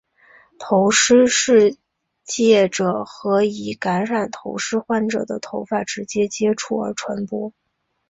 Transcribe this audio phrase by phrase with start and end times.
[0.57, 1.77] 头虱是
[2.23, 7.53] 藉着和已感染头虱患者的头发直接接触而传播。